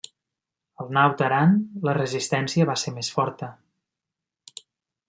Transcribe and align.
Al 0.83 0.87
Naut 0.97 1.21
Aran 1.25 1.53
la 1.89 1.95
resistència 1.99 2.69
va 2.73 2.79
ser 2.85 2.95
més 2.99 3.13
forta. 3.19 3.53